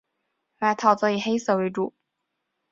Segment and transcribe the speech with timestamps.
[0.61, 1.93] 外套则以黑色为主。